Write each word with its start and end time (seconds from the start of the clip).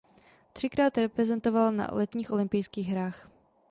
Třikrát 0.53 0.97
reprezentoval 0.97 1.71
na 1.71 1.89
letních 1.91 2.31
olympijských 2.31 2.87
hrách. 2.87 3.27